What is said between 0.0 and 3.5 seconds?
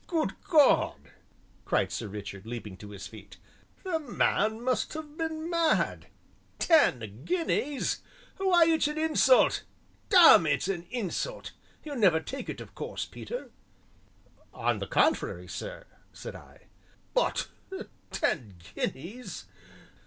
"Good God!" cried Sir Richard, leaping to his feet,